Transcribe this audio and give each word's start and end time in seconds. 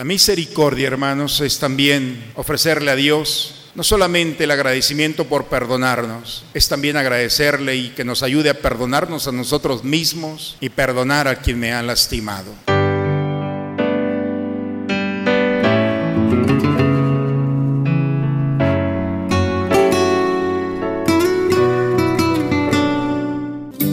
La 0.00 0.04
misericordia, 0.04 0.86
hermanos, 0.86 1.42
es 1.42 1.58
también 1.58 2.32
ofrecerle 2.34 2.90
a 2.90 2.96
Dios 2.96 3.68
no 3.74 3.82
solamente 3.82 4.44
el 4.44 4.50
agradecimiento 4.50 5.26
por 5.26 5.48
perdonarnos, 5.48 6.42
es 6.54 6.70
también 6.70 6.96
agradecerle 6.96 7.76
y 7.76 7.90
que 7.90 8.02
nos 8.02 8.22
ayude 8.22 8.48
a 8.48 8.54
perdonarnos 8.54 9.28
a 9.28 9.32
nosotros 9.32 9.84
mismos 9.84 10.56
y 10.58 10.70
perdonar 10.70 11.28
a 11.28 11.42
quien 11.42 11.60
me 11.60 11.74
ha 11.74 11.82
lastimado. 11.82 12.50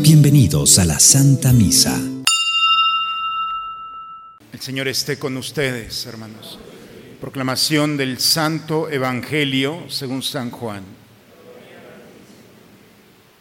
Bienvenidos 0.01 0.79
a 0.79 0.85
la 0.85 0.99
Santa 0.99 1.51
Misa. 1.51 1.99
El 4.57 4.63
Señor 4.63 4.87
esté 4.87 5.19
con 5.19 5.37
ustedes, 5.37 6.07
hermanos. 6.07 6.57
Proclamación 7.21 7.95
del 7.95 8.19
Santo 8.19 8.89
Evangelio 8.89 9.83
según 9.87 10.23
San 10.23 10.49
Juan. 10.49 10.83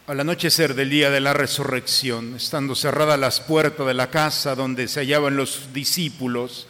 Al 0.05 0.19
anochecer 0.19 0.75
del 0.75 0.91
día 0.91 1.09
de 1.09 1.19
la 1.19 1.33
resurrección, 1.33 2.35
estando 2.35 2.75
cerradas 2.75 3.19
las 3.19 3.39
puertas 3.39 3.87
de 3.87 3.95
la 3.95 4.11
casa 4.11 4.53
donde 4.53 4.87
se 4.87 4.99
hallaban 4.99 5.35
los 5.35 5.73
discípulos, 5.73 6.67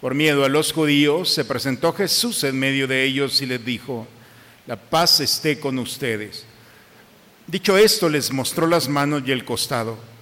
por 0.00 0.16
miedo 0.16 0.44
a 0.44 0.48
los 0.48 0.72
judíos, 0.72 1.32
se 1.32 1.44
presentó 1.44 1.92
Jesús 1.92 2.42
en 2.42 2.58
medio 2.58 2.88
de 2.88 3.04
ellos 3.04 3.40
y 3.42 3.46
les 3.46 3.64
dijo, 3.64 4.08
la 4.66 4.74
paz 4.74 5.20
esté 5.20 5.60
con 5.60 5.78
ustedes. 5.78 6.44
Dicho 7.46 7.78
esto, 7.78 8.08
les 8.08 8.32
mostró 8.32 8.66
las 8.66 8.88
manos 8.88 9.22
y 9.24 9.30
el 9.30 9.44
costado. 9.44 10.13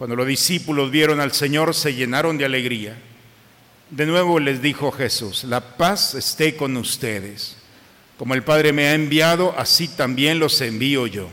Cuando 0.00 0.16
los 0.16 0.26
discípulos 0.26 0.90
vieron 0.90 1.20
al 1.20 1.32
Señor, 1.32 1.74
se 1.74 1.92
llenaron 1.92 2.38
de 2.38 2.46
alegría. 2.46 2.96
De 3.90 4.06
nuevo 4.06 4.40
les 4.40 4.62
dijo 4.62 4.90
Jesús, 4.92 5.44
la 5.44 5.76
paz 5.76 6.14
esté 6.14 6.56
con 6.56 6.74
ustedes. 6.78 7.58
Como 8.16 8.32
el 8.32 8.42
Padre 8.42 8.72
me 8.72 8.86
ha 8.86 8.94
enviado, 8.94 9.54
así 9.58 9.88
también 9.88 10.38
los 10.38 10.58
envío 10.62 11.06
yo. 11.06 11.28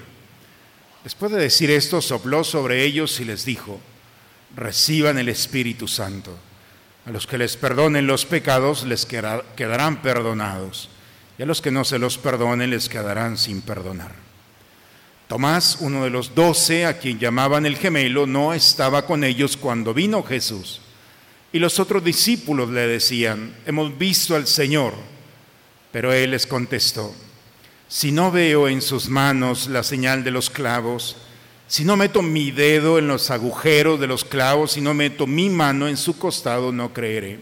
Después 1.06 1.32
de 1.32 1.40
decir 1.40 1.72
esto, 1.72 2.02
sopló 2.02 2.44
sobre 2.44 2.84
ellos 2.84 3.22
y 3.22 3.24
les 3.24 3.46
dijo, 3.46 3.80
reciban 4.54 5.18
el 5.18 5.30
Espíritu 5.30 5.88
Santo. 5.88 6.38
A 7.06 7.12
los 7.12 7.26
que 7.26 7.38
les 7.38 7.56
perdonen 7.56 8.06
los 8.06 8.26
pecados 8.26 8.84
les 8.84 9.06
quedarán 9.06 10.02
perdonados, 10.02 10.90
y 11.38 11.44
a 11.44 11.46
los 11.46 11.62
que 11.62 11.72
no 11.72 11.86
se 11.86 12.00
los 12.00 12.18
perdonen 12.18 12.72
les 12.72 12.90
quedarán 12.90 13.38
sin 13.38 13.62
perdonar. 13.62 14.27
Tomás, 15.28 15.78
uno 15.82 16.06
de 16.06 16.10
los 16.10 16.34
doce, 16.34 16.86
a 16.86 16.98
quien 16.98 17.20
llamaban 17.20 17.66
el 17.66 17.76
gemelo, 17.76 18.26
no 18.26 18.54
estaba 18.54 19.06
con 19.06 19.26
ellos 19.26 19.58
cuando 19.58 19.94
vino 19.94 20.24
Jesús. 20.24 20.80
Y 21.52 21.60
los 21.60 21.80
otros 21.80 22.04
discípulos 22.04 22.70
le 22.70 22.88
decían, 22.88 23.56
hemos 23.66 23.98
visto 23.98 24.36
al 24.36 24.48
Señor. 24.48 24.94
Pero 25.92 26.14
él 26.14 26.32
les 26.32 26.46
contestó, 26.46 27.14
si 27.88 28.12
no 28.12 28.32
veo 28.32 28.68
en 28.68 28.82
sus 28.82 29.10
manos 29.10 29.68
la 29.68 29.84
señal 29.84 30.24
de 30.24 30.32
los 30.32 30.50
clavos, 30.50 31.18
si 31.68 31.84
no 31.84 31.98
meto 31.98 32.22
mi 32.22 32.52
dedo 32.52 32.98
en 32.98 33.08
los 33.08 33.30
agujeros 33.30 34.00
de 34.00 34.08
los 34.08 34.24
clavos, 34.24 34.74
si 34.74 34.82
no 34.82 34.94
meto 34.94 35.28
mi 35.28 35.50
mano 35.50 35.88
en 35.88 35.98
su 35.98 36.18
costado, 36.18 36.72
no 36.72 36.94
creeré. 36.94 37.40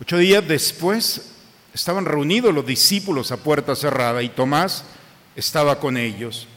Ocho 0.00 0.18
días 0.18 0.46
después 0.46 1.32
estaban 1.72 2.04
reunidos 2.04 2.52
los 2.52 2.66
discípulos 2.66 3.30
a 3.30 3.36
puerta 3.36 3.76
cerrada 3.76 4.22
y 4.22 4.28
Tomás 4.28 4.84
estaba 5.36 5.78
con 5.78 5.96
ellos. 5.96 6.48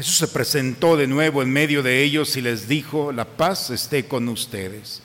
Jesús 0.00 0.16
se 0.16 0.28
presentó 0.28 0.96
de 0.96 1.06
nuevo 1.06 1.42
en 1.42 1.52
medio 1.52 1.82
de 1.82 2.02
ellos 2.02 2.34
y 2.38 2.40
les 2.40 2.66
dijo, 2.66 3.12
la 3.12 3.26
paz 3.26 3.68
esté 3.68 4.06
con 4.06 4.30
ustedes. 4.30 5.02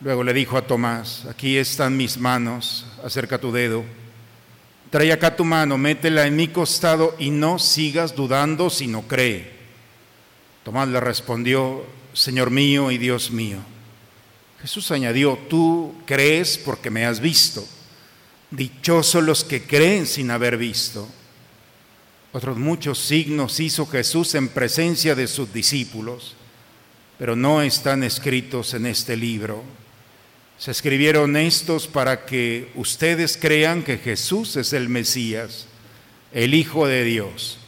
Luego 0.00 0.24
le 0.24 0.32
dijo 0.32 0.56
a 0.56 0.66
Tomás, 0.66 1.26
aquí 1.28 1.58
están 1.58 1.94
mis 1.94 2.16
manos, 2.16 2.86
acerca 3.04 3.36
tu 3.36 3.52
dedo. 3.52 3.84
Trae 4.88 5.12
acá 5.12 5.36
tu 5.36 5.44
mano, 5.44 5.76
métela 5.76 6.26
en 6.26 6.36
mi 6.36 6.48
costado 6.48 7.16
y 7.18 7.28
no 7.28 7.58
sigas 7.58 8.16
dudando 8.16 8.70
si 8.70 8.86
no 8.86 9.02
cree. 9.02 9.52
Tomás 10.64 10.88
le 10.88 11.00
respondió, 11.00 11.84
Señor 12.14 12.50
mío 12.50 12.90
y 12.90 12.96
Dios 12.96 13.30
mío. 13.30 13.58
Jesús 14.62 14.90
añadió, 14.90 15.38
tú 15.50 15.94
crees 16.06 16.56
porque 16.56 16.88
me 16.88 17.04
has 17.04 17.20
visto. 17.20 17.62
Dichosos 18.50 19.22
los 19.22 19.44
que 19.44 19.64
creen 19.64 20.06
sin 20.06 20.30
haber 20.30 20.56
visto. 20.56 21.06
Otros 22.32 22.58
muchos 22.58 22.98
signos 22.98 23.58
hizo 23.58 23.86
Jesús 23.86 24.34
en 24.34 24.48
presencia 24.48 25.14
de 25.14 25.26
sus 25.26 25.52
discípulos, 25.52 26.34
pero 27.18 27.34
no 27.34 27.62
están 27.62 28.02
escritos 28.02 28.74
en 28.74 28.86
este 28.86 29.16
libro. 29.16 29.64
Se 30.58 30.70
escribieron 30.70 31.36
estos 31.36 31.86
para 31.86 32.26
que 32.26 32.70
ustedes 32.74 33.38
crean 33.40 33.82
que 33.82 33.96
Jesús 33.96 34.56
es 34.56 34.72
el 34.72 34.88
Mesías, 34.88 35.66
el 36.32 36.52
Hijo 36.52 36.86
de 36.86 37.04
Dios, 37.04 37.58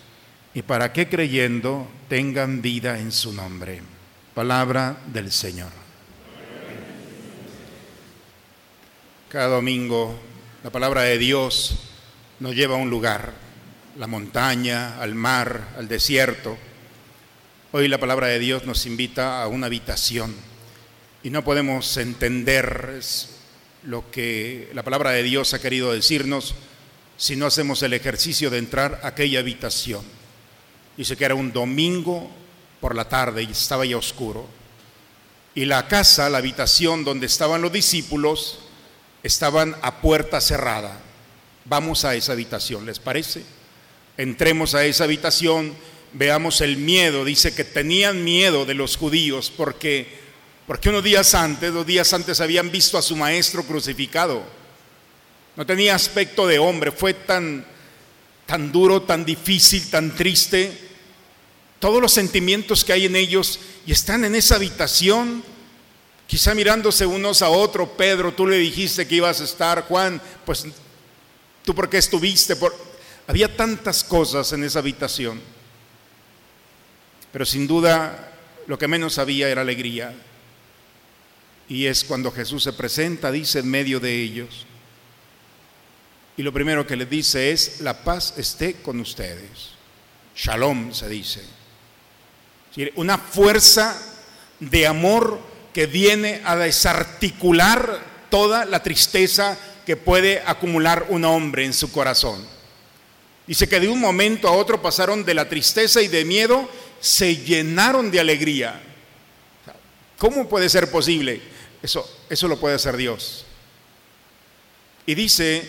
y 0.52 0.62
para 0.62 0.92
que 0.92 1.08
creyendo 1.08 1.88
tengan 2.08 2.60
vida 2.60 2.98
en 2.98 3.12
su 3.12 3.32
nombre. 3.32 3.80
Palabra 4.34 5.00
del 5.06 5.32
Señor. 5.32 5.70
Cada 9.30 9.46
domingo 9.46 10.18
la 10.62 10.70
palabra 10.70 11.02
de 11.02 11.16
Dios 11.16 11.76
nos 12.40 12.54
lleva 12.54 12.74
a 12.74 12.78
un 12.78 12.90
lugar 12.90 13.32
la 14.00 14.06
montaña, 14.06 14.98
al 14.98 15.14
mar, 15.14 15.74
al 15.76 15.86
desierto. 15.86 16.56
Hoy 17.72 17.86
la 17.86 17.98
palabra 17.98 18.28
de 18.28 18.38
Dios 18.38 18.64
nos 18.64 18.86
invita 18.86 19.42
a 19.42 19.46
una 19.46 19.66
habitación 19.66 20.34
y 21.22 21.28
no 21.28 21.44
podemos 21.44 21.98
entender 21.98 22.98
lo 23.82 24.10
que 24.10 24.70
la 24.72 24.82
palabra 24.82 25.10
de 25.10 25.22
Dios 25.22 25.52
ha 25.52 25.60
querido 25.60 25.92
decirnos 25.92 26.54
si 27.18 27.36
no 27.36 27.44
hacemos 27.44 27.82
el 27.82 27.92
ejercicio 27.92 28.48
de 28.48 28.56
entrar 28.56 29.00
a 29.02 29.08
aquella 29.08 29.40
habitación. 29.40 30.02
Dice 30.96 31.14
que 31.14 31.26
era 31.26 31.34
un 31.34 31.52
domingo 31.52 32.30
por 32.80 32.96
la 32.96 33.06
tarde 33.06 33.42
y 33.42 33.50
estaba 33.50 33.84
ya 33.84 33.98
oscuro. 33.98 34.48
Y 35.54 35.66
la 35.66 35.88
casa, 35.88 36.30
la 36.30 36.38
habitación 36.38 37.04
donde 37.04 37.26
estaban 37.26 37.60
los 37.60 37.70
discípulos, 37.70 38.60
estaban 39.22 39.76
a 39.82 40.00
puerta 40.00 40.40
cerrada. 40.40 40.98
Vamos 41.66 42.06
a 42.06 42.14
esa 42.14 42.32
habitación, 42.32 42.86
¿les 42.86 42.98
parece? 42.98 43.59
Entremos 44.22 44.74
a 44.74 44.84
esa 44.84 45.04
habitación, 45.04 45.74
veamos 46.12 46.60
el 46.60 46.76
miedo. 46.76 47.24
Dice 47.24 47.54
que 47.54 47.64
tenían 47.64 48.22
miedo 48.22 48.66
de 48.66 48.74
los 48.74 48.96
judíos 48.96 49.52
porque, 49.54 50.06
porque 50.66 50.90
unos 50.90 51.02
días 51.02 51.34
antes, 51.34 51.72
dos 51.72 51.86
días 51.86 52.12
antes 52.12 52.40
habían 52.40 52.70
visto 52.70 52.98
a 52.98 53.02
su 53.02 53.16
maestro 53.16 53.64
crucificado. 53.64 54.42
No 55.56 55.64
tenía 55.64 55.94
aspecto 55.94 56.46
de 56.46 56.58
hombre, 56.58 56.92
fue 56.92 57.14
tan, 57.14 57.64
tan 58.46 58.70
duro, 58.70 59.02
tan 59.02 59.24
difícil, 59.24 59.88
tan 59.88 60.14
triste. 60.14 60.70
Todos 61.78 62.00
los 62.02 62.12
sentimientos 62.12 62.84
que 62.84 62.92
hay 62.92 63.06
en 63.06 63.16
ellos 63.16 63.58
y 63.86 63.92
están 63.92 64.24
en 64.24 64.34
esa 64.34 64.56
habitación, 64.56 65.42
quizá 66.26 66.54
mirándose 66.54 67.06
unos 67.06 67.40
a 67.40 67.48
otros. 67.48 67.88
Pedro, 67.96 68.34
tú 68.34 68.46
le 68.46 68.58
dijiste 68.58 69.08
que 69.08 69.14
ibas 69.14 69.40
a 69.40 69.44
estar, 69.44 69.84
Juan, 69.84 70.20
pues 70.44 70.66
tú 71.64 71.74
por 71.74 71.88
qué 71.88 71.96
estuviste, 71.96 72.54
por, 72.54 72.89
había 73.30 73.56
tantas 73.56 74.02
cosas 74.02 74.52
en 74.54 74.64
esa 74.64 74.80
habitación, 74.80 75.40
pero 77.30 77.46
sin 77.46 77.68
duda 77.68 78.32
lo 78.66 78.76
que 78.76 78.88
menos 78.88 79.18
había 79.18 79.48
era 79.48 79.60
alegría. 79.60 80.12
Y 81.68 81.86
es 81.86 82.02
cuando 82.02 82.32
Jesús 82.32 82.64
se 82.64 82.72
presenta, 82.72 83.30
dice, 83.30 83.60
en 83.60 83.70
medio 83.70 84.00
de 84.00 84.20
ellos. 84.20 84.66
Y 86.36 86.42
lo 86.42 86.52
primero 86.52 86.84
que 86.84 86.96
les 86.96 87.08
dice 87.08 87.52
es, 87.52 87.80
la 87.82 88.02
paz 88.02 88.34
esté 88.36 88.82
con 88.82 88.98
ustedes. 88.98 89.74
Shalom 90.34 90.92
se 90.92 91.08
dice. 91.08 91.44
Una 92.96 93.16
fuerza 93.16 93.96
de 94.58 94.88
amor 94.88 95.40
que 95.72 95.86
viene 95.86 96.42
a 96.44 96.56
desarticular 96.56 98.26
toda 98.28 98.64
la 98.64 98.82
tristeza 98.82 99.56
que 99.86 99.96
puede 99.96 100.42
acumular 100.44 101.06
un 101.10 101.24
hombre 101.24 101.64
en 101.64 101.72
su 101.72 101.92
corazón. 101.92 102.59
Dice 103.50 103.68
que 103.68 103.80
de 103.80 103.88
un 103.88 103.98
momento 103.98 104.46
a 104.46 104.52
otro 104.52 104.80
pasaron 104.80 105.24
de 105.24 105.34
la 105.34 105.48
tristeza 105.48 106.00
y 106.00 106.06
de 106.06 106.24
miedo, 106.24 106.70
se 107.00 107.34
llenaron 107.34 108.08
de 108.08 108.20
alegría. 108.20 108.80
¿Cómo 110.18 110.48
puede 110.48 110.68
ser 110.68 110.88
posible? 110.88 111.42
Eso, 111.82 112.08
eso 112.28 112.46
lo 112.46 112.60
puede 112.60 112.76
hacer 112.76 112.96
Dios. 112.96 113.44
Y 115.04 115.16
dice 115.16 115.68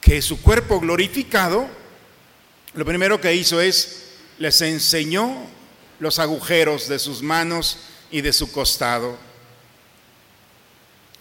que 0.00 0.20
su 0.20 0.42
cuerpo 0.42 0.80
glorificado, 0.80 1.68
lo 2.74 2.84
primero 2.84 3.20
que 3.20 3.32
hizo 3.32 3.60
es, 3.60 4.02
les 4.38 4.60
enseñó 4.60 5.46
los 6.00 6.18
agujeros 6.18 6.88
de 6.88 6.98
sus 6.98 7.22
manos 7.22 7.78
y 8.10 8.20
de 8.20 8.32
su 8.32 8.50
costado. 8.50 9.16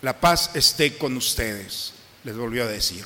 La 0.02 0.20
paz 0.20 0.50
esté 0.56 0.98
con 0.98 1.16
ustedes, 1.16 1.94
les 2.24 2.36
volvió 2.36 2.64
a 2.64 2.68
decir. 2.68 3.06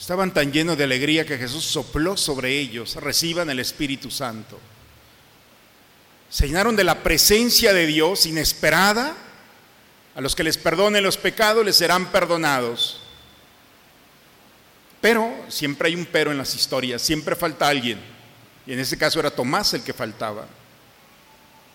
Estaban 0.00 0.32
tan 0.32 0.50
llenos 0.50 0.78
de 0.78 0.84
alegría 0.84 1.26
que 1.26 1.36
Jesús 1.36 1.62
sopló 1.62 2.16
sobre 2.16 2.58
ellos, 2.58 2.96
reciban 2.96 3.50
el 3.50 3.60
Espíritu 3.60 4.10
Santo. 4.10 4.58
Se 6.30 6.46
llenaron 6.46 6.74
de 6.74 6.84
la 6.84 7.02
presencia 7.02 7.74
de 7.74 7.86
Dios 7.86 8.24
inesperada, 8.24 9.14
A 10.16 10.20
los 10.20 10.34
que 10.34 10.42
les 10.42 10.58
perdonen 10.58 11.04
los 11.04 11.16
pecados 11.16 11.64
les 11.64 11.76
serán 11.76 12.10
perdonados. 12.10 13.00
Pero 15.00 15.32
siempre 15.48 15.88
hay 15.88 15.94
un 15.94 16.06
pero 16.06 16.32
en 16.32 16.38
las 16.38 16.54
historias, 16.54 17.00
siempre 17.00 17.36
falta 17.36 17.68
alguien. 17.68 18.00
Y 18.66 18.72
en 18.72 18.80
ese 18.80 18.98
caso 18.98 19.20
era 19.20 19.30
Tomás 19.30 19.72
el 19.74 19.84
que 19.84 19.92
faltaba. 19.92 20.46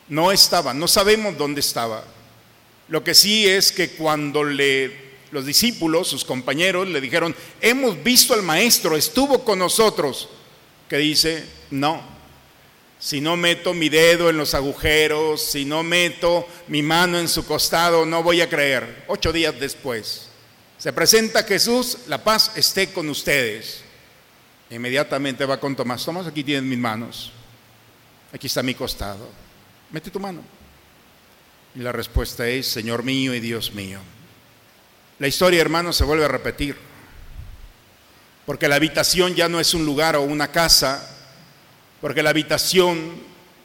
No 0.10 0.32
estaba, 0.32 0.74
no 0.74 0.88
sabemos 0.88 1.38
dónde 1.38 1.62
estaba. 1.62 2.04
Lo 2.90 3.04
que 3.04 3.14
sí 3.14 3.48
es 3.48 3.72
que 3.72 3.92
cuando 3.92 4.44
le 4.44 5.05
los 5.36 5.46
discípulos, 5.46 6.08
sus 6.08 6.24
compañeros, 6.24 6.88
le 6.88 7.02
dijeron, 7.02 7.36
hemos 7.60 8.02
visto 8.02 8.34
al 8.34 8.42
maestro, 8.42 8.96
estuvo 8.96 9.44
con 9.44 9.60
nosotros, 9.60 10.30
que 10.88 10.98
dice, 10.98 11.44
no, 11.72 12.02
si 12.98 13.20
no 13.20 13.36
meto 13.36 13.74
mi 13.74 13.90
dedo 13.90 14.30
en 14.30 14.38
los 14.38 14.54
agujeros, 14.54 15.42
si 15.42 15.66
no 15.66 15.84
meto 15.84 16.48
mi 16.70 16.82
mano 16.82 17.20
en 17.20 17.28
su 17.28 17.46
costado, 17.46 18.06
no 18.06 18.24
voy 18.24 18.40
a 18.40 18.50
creer. 18.50 19.04
Ocho 19.10 19.34
días 19.34 19.60
después, 19.60 20.30
se 20.78 20.94
presenta 20.94 21.44
Jesús, 21.44 21.98
la 22.08 22.24
paz 22.24 22.54
esté 22.56 22.94
con 22.94 23.10
ustedes. 23.10 23.82
Inmediatamente 24.70 25.46
va 25.46 25.60
con 25.60 25.76
Tomás, 25.76 26.06
Tomás, 26.06 26.28
aquí 26.28 26.46
tienes 26.46 26.64
mis 26.64 26.80
manos, 26.80 27.34
aquí 28.32 28.48
está 28.48 28.64
mi 28.64 28.74
costado, 28.74 29.30
mete 29.92 30.10
tu 30.10 30.20
mano. 30.20 30.42
Y 31.76 31.80
la 31.80 31.92
respuesta 31.92 32.48
es, 32.48 32.68
Señor 32.68 33.04
mío 33.04 33.36
y 33.36 33.42
Dios 33.42 33.74
mío. 33.74 34.00
La 35.20 35.28
historia, 35.28 35.62
hermanos, 35.62 35.96
se 35.96 36.04
vuelve 36.04 36.26
a 36.26 36.30
repetir. 36.30 36.78
Porque 38.46 38.68
la 38.68 38.76
habitación 38.76 39.34
ya 39.34 39.50
no 39.50 39.60
es 39.60 39.74
un 39.74 39.86
lugar 39.86 40.16
o 40.16 40.22
una 40.22 40.52
casa, 40.52 41.10
porque 42.02 42.22
la 42.22 42.30
habitación 42.30 43.14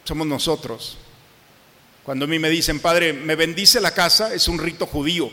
somos 0.04 0.26
nosotros. 0.26 0.98
Cuando 2.04 2.24
a 2.24 2.28
mí 2.28 2.38
me 2.38 2.48
dicen, 2.48 2.80
Padre, 2.80 3.12
me 3.12 3.36
bendice 3.36 3.80
la 3.80 3.92
casa, 3.92 4.32
es 4.32 4.48
un 4.48 4.58
rito 4.58 4.86
judío. 4.86 5.30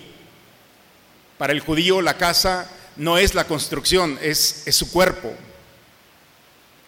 Para 1.37 1.53
el 1.53 1.59
judío 1.59 2.01
la 2.01 2.17
casa 2.17 2.69
no 2.97 3.17
es 3.17 3.35
la 3.35 3.45
construcción, 3.45 4.19
es, 4.21 4.63
es 4.65 4.75
su 4.75 4.91
cuerpo. 4.91 5.33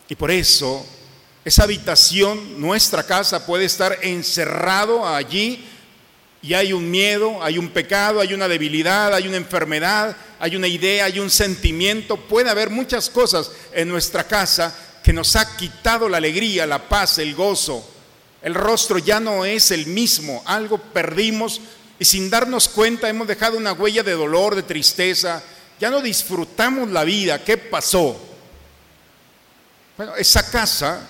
Y 0.10 0.16
por 0.16 0.32
eso 0.32 0.86
esa 1.46 1.64
habitación, 1.64 2.60
nuestra 2.60 3.04
casa, 3.04 3.46
puede 3.46 3.66
estar 3.66 4.00
encerrado 4.02 5.08
allí 5.08 5.66
y 6.42 6.54
hay 6.54 6.72
un 6.72 6.90
miedo, 6.90 7.44
hay 7.44 7.58
un 7.58 7.70
pecado, 7.70 8.22
hay 8.22 8.34
una 8.34 8.48
debilidad, 8.48 9.14
hay 9.14 9.28
una 9.28 9.38
enfermedad, 9.38 10.16
hay 10.40 10.56
una 10.56 10.68
idea, 10.68 11.06
hay 11.06 11.20
un 11.20 11.30
sentimiento. 11.30 12.16
Puede 12.16 12.50
haber 12.50 12.70
muchas 12.70 13.10
cosas 13.10 13.52
en 13.74 13.90
nuestra 13.90 14.26
casa 14.26 14.74
que 15.04 15.12
nos 15.12 15.36
ha 15.36 15.58
quitado 15.58 16.08
la 16.08 16.18
alegría, 16.18 16.66
la 16.66 16.88
paz, 16.88 17.18
el 17.20 17.36
gozo. 17.36 17.86
El 18.42 18.54
rostro 18.54 19.00
ya 19.00 19.20
no 19.20 19.44
es 19.44 19.72
el 19.72 19.88
mismo, 19.88 20.42
algo 20.46 20.78
perdimos 20.78 21.60
y 22.00 22.06
sin 22.06 22.30
darnos 22.30 22.70
cuenta 22.70 23.10
hemos 23.10 23.28
dejado 23.28 23.58
una 23.58 23.74
huella 23.74 24.02
de 24.04 24.14
dolor, 24.14 24.56
de 24.56 24.64
tristeza. 24.64 25.44
Ya 25.78 25.90
no 25.90 26.02
disfrutamos 26.02 26.90
la 26.90 27.04
vida. 27.04 27.44
¿Qué 27.44 27.58
pasó? 27.58 28.18
Bueno, 29.98 30.16
esa 30.16 30.50
casa 30.50 31.06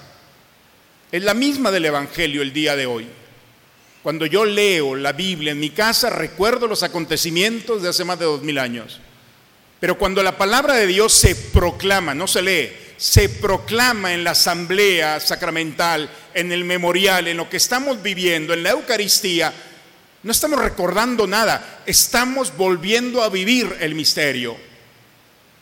es 1.12 1.24
la 1.24 1.36
misma 1.36 1.70
del 1.70 1.86
Evangelio 1.86 2.42
el 2.42 2.52
día 2.52 2.76
de 2.76 2.88
hoy. 2.88 3.08
Cuando 4.04 4.25
yo 4.25 4.46
leo 4.46 4.96
la 4.96 5.12
Biblia 5.12 5.51
en 5.51 5.60
mi 5.60 5.72
casa, 5.72 6.10
recuerdo 6.10 6.68
los 6.68 6.84
acontecimientos 6.84 7.81
de 7.81 7.90
hace 7.90 8.06
más 8.06 8.18
de 8.18 8.25
dos 8.25 8.42
mil 8.42 8.57
años. 8.57 9.00
Pero 9.80 9.98
cuando 9.98 10.24
la 10.24 10.38
palabra 10.38 10.75
de 10.75 10.88
Dios 10.88 11.13
se 11.13 11.36
proclama, 11.36 12.13
no 12.13 12.28
se 12.28 12.42
lee, 12.42 12.72
se 12.98 13.30
proclama 13.30 14.13
en 14.13 14.24
la 14.24 14.31
asamblea 14.31 15.19
sacramental, 15.19 16.10
en 16.34 16.51
el 16.51 16.66
memorial, 16.66 17.28
en 17.28 17.38
lo 17.38 17.50
que 17.50 17.57
estamos 17.57 18.01
viviendo, 18.01 18.54
en 18.54 18.63
la 18.63 18.72
Eucaristía, 18.72 19.54
no 20.22 20.31
estamos 20.31 20.60
recordando 20.60 21.25
nada, 21.28 21.81
estamos 21.86 22.56
volviendo 22.57 23.24
a 23.24 23.30
vivir 23.30 23.78
el 23.80 23.95
misterio. 23.95 24.57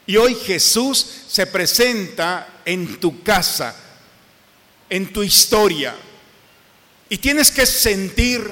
Y 0.07 0.17
hoy 0.17 0.33
Jesús 0.35 1.05
se 1.27 1.45
presenta 1.45 2.61
en 2.65 2.99
tu 2.99 3.21
casa, 3.21 3.75
en 4.89 5.13
tu 5.13 5.21
historia, 5.21 5.95
y 7.09 7.17
tienes 7.17 7.51
que 7.51 7.65
sentir 7.65 8.49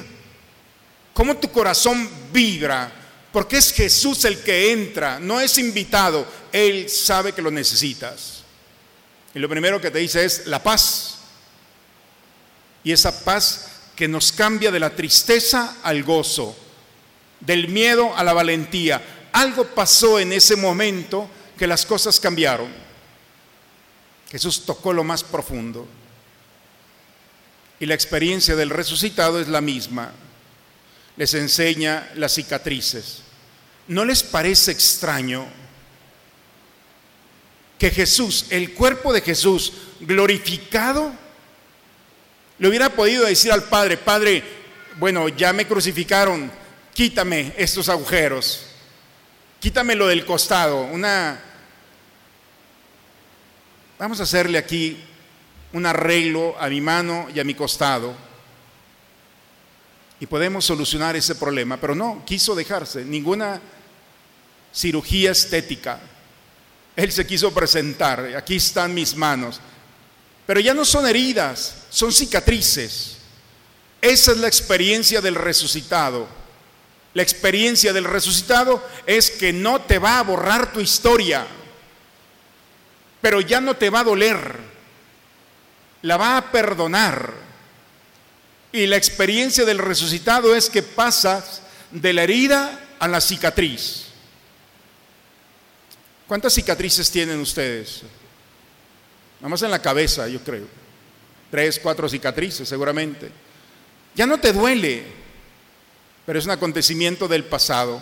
cómo 1.13 1.37
tu 1.37 1.51
corazón 1.51 2.09
vibra, 2.31 2.91
porque 3.31 3.57
es 3.57 3.73
Jesús 3.73 4.23
el 4.25 4.39
que 4.41 4.71
entra, 4.71 5.19
no 5.19 5.41
es 5.41 5.57
invitado, 5.57 6.25
Él 6.51 6.89
sabe 6.89 7.33
que 7.33 7.41
lo 7.41 7.51
necesitas. 7.51 8.43
Y 9.33 9.39
lo 9.39 9.49
primero 9.49 9.81
que 9.81 9.91
te 9.91 9.99
dice 9.99 10.23
es 10.23 10.47
la 10.47 10.63
paz. 10.63 11.17
Y 12.83 12.91
esa 12.91 13.23
paz 13.25 13.67
que 13.95 14.07
nos 14.07 14.31
cambia 14.31 14.71
de 14.71 14.79
la 14.79 14.95
tristeza 14.95 15.77
al 15.83 16.03
gozo, 16.03 16.55
del 17.41 17.67
miedo 17.67 18.15
a 18.15 18.23
la 18.23 18.33
valentía. 18.33 19.01
Algo 19.33 19.65
pasó 19.65 20.19
en 20.19 20.31
ese 20.31 20.55
momento 20.55 21.29
que 21.57 21.67
las 21.67 21.85
cosas 21.85 22.19
cambiaron. 22.19 22.69
Jesús 24.29 24.65
tocó 24.65 24.93
lo 24.93 25.03
más 25.03 25.23
profundo 25.23 25.87
y 27.79 27.85
la 27.85 27.93
experiencia 27.93 28.55
del 28.55 28.69
resucitado 28.69 29.39
es 29.39 29.47
la 29.47 29.61
misma. 29.61 30.11
Les 31.17 31.33
enseña 31.33 32.09
las 32.15 32.33
cicatrices. 32.33 33.21
¿No 33.87 34.05
les 34.05 34.23
parece 34.23 34.71
extraño 34.71 35.45
que 37.77 37.91
Jesús, 37.91 38.45
el 38.49 38.73
cuerpo 38.73 39.13
de 39.13 39.21
Jesús 39.21 39.73
glorificado, 39.99 41.13
le 42.57 42.67
hubiera 42.69 42.89
podido 42.89 43.25
decir 43.25 43.51
al 43.51 43.63
Padre, 43.63 43.97
Padre, 43.97 44.43
bueno, 44.97 45.27
ya 45.27 45.51
me 45.51 45.67
crucificaron, 45.67 46.49
quítame 46.93 47.53
estos 47.57 47.89
agujeros, 47.89 48.65
quítame 49.59 49.95
lo 49.95 50.07
del 50.07 50.25
costado, 50.25 50.83
una... 50.83 51.41
Vamos 53.97 54.19
a 54.19 54.23
hacerle 54.23 54.57
aquí 54.57 55.01
un 55.75 55.85
arreglo 55.85 56.55
a 56.57 56.69
mi 56.69 56.79
mano 56.79 57.27
y 57.35 57.39
a 57.41 57.43
mi 57.43 57.53
costado 57.53 58.15
y 60.21 60.25
podemos 60.25 60.63
solucionar 60.63 61.17
ese 61.17 61.35
problema, 61.35 61.75
pero 61.75 61.93
no, 61.93 62.23
quiso 62.25 62.55
dejarse, 62.55 63.03
ninguna 63.03 63.59
cirugía 64.73 65.31
estética. 65.31 65.99
Él 66.95 67.11
se 67.11 67.27
quiso 67.27 67.53
presentar, 67.53 68.21
aquí 68.37 68.55
están 68.55 68.93
mis 68.93 69.17
manos, 69.17 69.59
pero 70.45 70.61
ya 70.61 70.73
no 70.73 70.85
son 70.85 71.07
heridas, 71.07 71.83
son 71.89 72.13
cicatrices. 72.13 73.17
Esa 74.01 74.31
es 74.31 74.37
la 74.37 74.47
experiencia 74.47 75.19
del 75.19 75.35
resucitado. 75.35 76.25
La 77.13 77.21
experiencia 77.21 77.91
del 77.91 78.05
resucitado 78.05 78.81
es 79.05 79.29
que 79.29 79.51
no 79.51 79.81
te 79.81 79.99
va 79.99 80.19
a 80.19 80.23
borrar 80.23 80.71
tu 80.71 80.79
historia, 80.79 81.45
pero 83.19 83.41
ya 83.41 83.59
no 83.59 83.75
te 83.75 83.89
va 83.89 83.99
a 83.99 84.05
doler 84.05 84.74
la 86.05 86.17
va 86.17 86.37
a 86.37 86.51
perdonar. 86.51 87.33
Y 88.71 88.85
la 88.85 88.95
experiencia 88.95 89.65
del 89.65 89.79
resucitado 89.79 90.55
es 90.55 90.69
que 90.69 90.83
pasas 90.83 91.63
de 91.89 92.13
la 92.13 92.23
herida 92.23 92.79
a 92.99 93.07
la 93.07 93.19
cicatriz. 93.19 94.05
¿Cuántas 96.27 96.53
cicatrices 96.53 97.09
tienen 97.09 97.39
ustedes? 97.39 98.03
Nada 99.39 99.49
más 99.49 99.61
en 99.63 99.71
la 99.71 99.81
cabeza, 99.81 100.27
yo 100.27 100.39
creo. 100.41 100.67
Tres, 101.49 101.79
cuatro 101.81 102.07
cicatrices 102.07 102.69
seguramente. 102.69 103.31
Ya 104.13 104.27
no 104.27 104.37
te 104.37 104.53
duele, 104.53 105.03
pero 106.25 106.37
es 106.37 106.45
un 106.45 106.51
acontecimiento 106.51 107.27
del 107.27 107.45
pasado. 107.45 107.99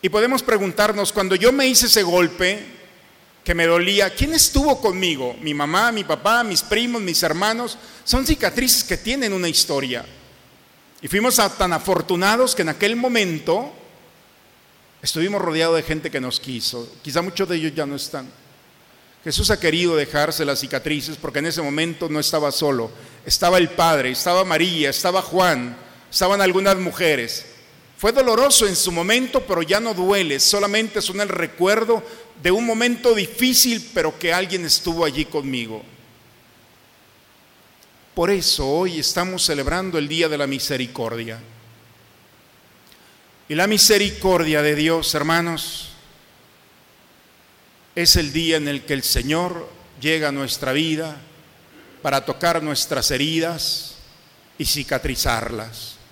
Y 0.00 0.10
podemos 0.10 0.44
preguntarnos, 0.44 1.12
cuando 1.12 1.34
yo 1.34 1.50
me 1.50 1.66
hice 1.66 1.86
ese 1.86 2.04
golpe, 2.04 2.64
que 3.44 3.54
me 3.54 3.66
dolía. 3.66 4.10
¿Quién 4.10 4.34
estuvo 4.34 4.80
conmigo? 4.80 5.36
Mi 5.40 5.52
mamá, 5.52 5.92
mi 5.92 6.02
papá, 6.02 6.42
mis 6.42 6.62
primos, 6.62 7.02
mis 7.02 7.22
hermanos. 7.22 7.76
Son 8.02 8.26
cicatrices 8.26 8.82
que 8.82 8.96
tienen 8.96 9.32
una 9.32 9.48
historia. 9.48 10.04
Y 11.02 11.08
fuimos 11.08 11.36
tan 11.58 11.74
afortunados 11.74 12.54
que 12.54 12.62
en 12.62 12.70
aquel 12.70 12.96
momento 12.96 13.70
estuvimos 15.02 15.42
rodeados 15.42 15.76
de 15.76 15.82
gente 15.82 16.10
que 16.10 16.20
nos 16.20 16.40
quiso. 16.40 16.90
Quizá 17.02 17.20
muchos 17.20 17.46
de 17.46 17.56
ellos 17.56 17.74
ya 17.74 17.84
no 17.84 17.96
están. 17.96 18.26
Jesús 19.22 19.50
ha 19.50 19.60
querido 19.60 19.96
dejarse 19.96 20.44
las 20.44 20.60
cicatrices 20.60 21.16
porque 21.16 21.40
en 21.40 21.46
ese 21.46 21.60
momento 21.60 22.08
no 22.08 22.20
estaba 22.20 22.50
solo. 22.50 22.90
Estaba 23.26 23.58
el 23.58 23.68
Padre, 23.70 24.10
estaba 24.10 24.44
María, 24.44 24.88
estaba 24.88 25.20
Juan, 25.20 25.76
estaban 26.10 26.40
algunas 26.40 26.76
mujeres. 26.76 27.46
Fue 28.04 28.12
doloroso 28.12 28.66
en 28.66 28.76
su 28.76 28.92
momento, 28.92 29.40
pero 29.46 29.62
ya 29.62 29.80
no 29.80 29.94
duele, 29.94 30.38
solamente 30.38 31.00
son 31.00 31.22
el 31.22 31.28
recuerdo 31.30 32.02
de 32.42 32.50
un 32.50 32.66
momento 32.66 33.14
difícil, 33.14 33.92
pero 33.94 34.18
que 34.18 34.30
alguien 34.30 34.66
estuvo 34.66 35.06
allí 35.06 35.24
conmigo. 35.24 35.82
Por 38.14 38.30
eso 38.30 38.68
hoy 38.68 38.98
estamos 38.98 39.42
celebrando 39.42 39.96
el 39.96 40.06
Día 40.06 40.28
de 40.28 40.36
la 40.36 40.46
Misericordia. 40.46 41.40
Y 43.48 43.54
la 43.54 43.66
misericordia 43.66 44.60
de 44.60 44.74
Dios, 44.74 45.14
hermanos, 45.14 45.88
es 47.94 48.16
el 48.16 48.34
día 48.34 48.58
en 48.58 48.68
el 48.68 48.84
que 48.84 48.92
el 48.92 49.02
Señor 49.02 49.66
llega 49.98 50.28
a 50.28 50.32
nuestra 50.32 50.74
vida 50.74 51.16
para 52.02 52.26
tocar 52.26 52.62
nuestras 52.62 53.10
heridas 53.10 53.94
y 54.58 54.66
cicatrizarlas. 54.66 56.03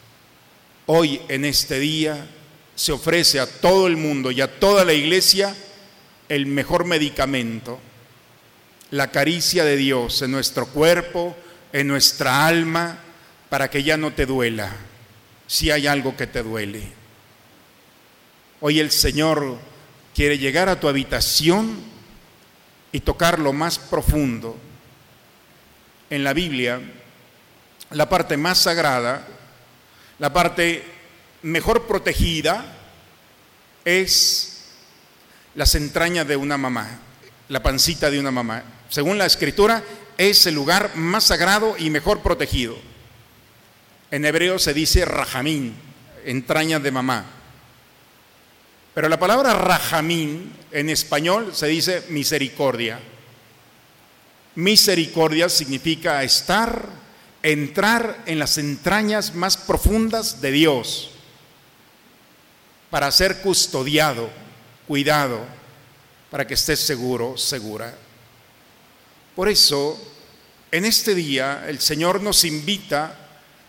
Hoy 0.95 1.23
en 1.29 1.47
este 1.47 1.79
día 1.79 2.27
se 2.75 2.93
ofrece 2.93 3.41
a 3.41 3.47
todo 3.47 3.87
el 3.87 3.97
mundo 3.97 4.31
y 4.31 4.43
a 4.43 4.61
toda 4.61 4.85
la 4.85 4.93
iglesia 4.93 5.57
el 6.29 6.45
mejor 6.45 6.85
medicamento, 6.85 7.81
la 8.91 9.11
caricia 9.11 9.65
de 9.65 9.79
Dios 9.79 10.21
en 10.21 10.33
nuestro 10.33 10.67
cuerpo, 10.67 11.35
en 11.73 11.89
nuestra 11.89 12.47
alma, 12.47 12.99
para 13.49 13.71
que 13.71 13.83
ya 13.83 13.97
no 13.97 14.13
te 14.13 14.27
duela, 14.27 14.71
si 15.47 15.71
hay 15.71 15.87
algo 15.87 16.15
que 16.15 16.27
te 16.27 16.43
duele. 16.43 16.83
Hoy 18.61 18.79
el 18.79 18.91
Señor 18.91 19.57
quiere 20.15 20.37
llegar 20.37 20.69
a 20.69 20.79
tu 20.79 20.89
habitación 20.89 21.75
y 22.93 23.01
tocar 23.01 23.39
lo 23.39 23.55
más 23.55 23.79
profundo. 23.79 24.59
En 26.11 26.23
la 26.23 26.35
Biblia, 26.35 26.83
la 27.93 28.11
parte 28.11 28.37
más 28.37 28.59
sagrada, 28.59 29.27
la 30.23 30.33
parte 30.33 30.85
mejor 31.43 31.89
protegida, 31.89 32.65
es 33.85 34.67
las 35.57 35.75
entrañas 35.75 36.29
de 36.29 36.37
una 36.37 36.57
mamá, 36.57 37.01
la 37.49 37.61
pancita 37.61 38.09
de 38.09 38.21
una 38.21 38.31
mamá. 38.31 38.63
Según 38.89 39.19
la 39.19 39.27
escritura, 39.27 39.83
es 40.17 40.47
el 40.47 40.55
lugar 40.55 40.95
más 40.95 41.25
sagrado 41.25 41.75
y 41.77 41.91
mejor 41.91 42.21
protegido. 42.21 42.77
En 44.13 44.25
hebreo 44.25 44.61
se 44.61 44.73
dice 44.73 45.05
rajamín, 45.05 45.75
entrañas 46.25 46.85
de 46.85 46.93
mamá. 46.93 47.25
Pero 48.95 49.09
la 49.09 49.19
palabra 49.19 49.55
rajamín 49.55 50.53
en 50.71 50.89
español 50.89 51.51
se 51.53 51.67
dice 51.67 52.05
misericordia. 52.11 53.01
Misericordia 54.55 55.49
significa 55.49 56.23
estar, 56.23 57.02
entrar 57.43 58.23
en 58.27 58.39
las 58.39 58.59
entrañas 58.59 59.35
más 59.35 59.57
profundas 59.57 60.41
de 60.41 60.53
Dios 60.53 61.11
para 62.91 63.11
ser 63.11 63.41
custodiado, 63.41 64.29
cuidado, 64.87 65.41
para 66.31 66.47
que 66.47 66.55
estés 66.55 66.81
seguro, 66.81 67.37
segura. 67.37 67.95
Por 69.35 69.49
eso, 69.49 69.99
en 70.71 70.85
este 70.85 71.15
día 71.15 71.65
el 71.69 71.81
Señor 71.81 72.23
nos 72.23 72.45
invita 72.45 73.19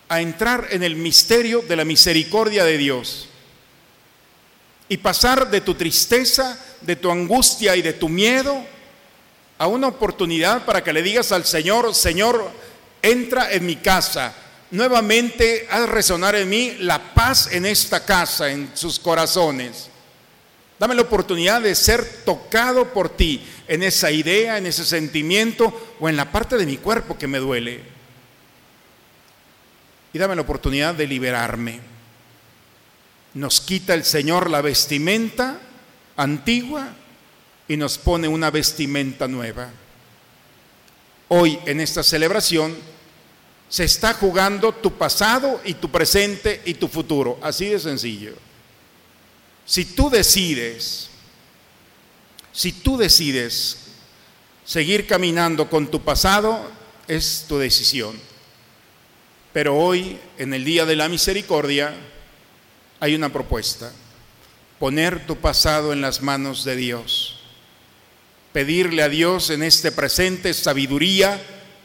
a 0.09 0.21
entrar 0.21 0.67
en 0.71 0.83
el 0.83 0.95
misterio 0.95 1.61
de 1.61 1.75
la 1.75 1.85
misericordia 1.85 2.63
de 2.65 2.77
Dios 2.77 3.27
y 4.89 4.97
pasar 4.97 5.49
de 5.49 5.61
tu 5.61 5.73
tristeza, 5.73 6.59
de 6.81 6.95
tu 6.95 7.09
angustia 7.09 7.75
y 7.75 7.81
de 7.81 7.93
tu 7.93 8.09
miedo 8.09 8.63
a 9.57 9.67
una 9.67 9.87
oportunidad 9.87 10.65
para 10.65 10.83
que 10.83 10.93
le 10.93 11.01
digas 11.01 11.31
al 11.31 11.45
Señor, 11.45 11.95
Señor, 11.95 12.51
entra 13.03 13.51
en 13.51 13.65
mi 13.65 13.75
casa, 13.75 14.33
nuevamente 14.71 15.67
haz 15.69 15.87
resonar 15.87 16.35
en 16.35 16.49
mí 16.49 16.77
la 16.79 17.13
paz 17.13 17.49
en 17.51 17.67
esta 17.67 18.03
casa, 18.03 18.49
en 18.49 18.71
sus 18.73 18.97
corazones. 18.97 19.89
Dame 20.79 20.95
la 20.95 21.03
oportunidad 21.03 21.61
de 21.61 21.75
ser 21.75 22.23
tocado 22.25 22.91
por 22.91 23.09
ti 23.09 23.45
en 23.67 23.83
esa 23.83 24.09
idea, 24.09 24.57
en 24.57 24.65
ese 24.65 24.83
sentimiento 24.83 25.95
o 25.99 26.09
en 26.09 26.17
la 26.17 26.31
parte 26.31 26.57
de 26.57 26.65
mi 26.65 26.77
cuerpo 26.77 27.17
que 27.17 27.27
me 27.27 27.37
duele. 27.37 27.83
Y 30.11 30.17
dame 30.17 30.35
la 30.35 30.41
oportunidad 30.41 30.95
de 30.95 31.07
liberarme. 31.07 31.79
Nos 33.35 33.61
quita 33.61 33.93
el 33.93 34.05
Señor 34.05 34.49
la 34.49 34.61
vestimenta 34.61 35.59
antigua 36.17 36.89
y 37.67 37.77
nos 37.77 37.97
pone 37.97 38.27
una 38.27 38.51
vestimenta 38.51 39.27
nueva. 39.27 39.69
Hoy 41.29 41.59
en 41.65 41.79
esta 41.79 42.03
celebración 42.03 42.75
se 43.73 43.85
está 43.85 44.13
jugando 44.13 44.71
tu 44.71 44.99
pasado 44.99 45.59
y 45.65 45.73
tu 45.73 45.89
presente 45.89 46.61
y 46.63 46.75
tu 46.75 46.87
futuro. 46.87 47.39
Así 47.41 47.69
de 47.69 47.79
sencillo. 47.79 48.35
Si 49.65 49.83
tú 49.83 50.11
decides, 50.11 51.09
si 52.51 52.71
tú 52.71 52.99
decides 52.99 53.77
seguir 54.63 55.07
caminando 55.07 55.71
con 55.71 55.89
tu 55.89 56.03
pasado, 56.03 56.69
es 57.07 57.45
tu 57.49 57.57
decisión. 57.57 58.15
Pero 59.53 59.75
hoy, 59.75 60.19
en 60.37 60.53
el 60.53 60.63
Día 60.63 60.85
de 60.85 60.95
la 60.95 61.09
Misericordia, 61.09 61.95
hay 62.99 63.15
una 63.15 63.33
propuesta. 63.33 63.91
Poner 64.77 65.25
tu 65.25 65.37
pasado 65.37 65.93
en 65.93 66.01
las 66.01 66.21
manos 66.21 66.63
de 66.63 66.75
Dios. 66.75 67.39
Pedirle 68.51 69.01
a 69.01 69.09
Dios 69.09 69.49
en 69.49 69.63
este 69.63 69.91
presente 69.91 70.53
sabiduría 70.53 71.41